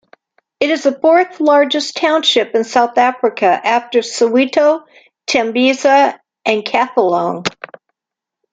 It 0.59 0.71
is 0.71 0.81
the 0.81 0.99
fourth 0.99 1.39
largest 1.39 1.95
township 1.95 2.55
in 2.55 2.63
South 2.63 2.97
Africa, 2.97 3.45
after 3.45 3.99
Soweto, 3.99 4.81
Tembisa 5.27 6.19
and 6.43 6.63
Katlehong. 6.65 7.45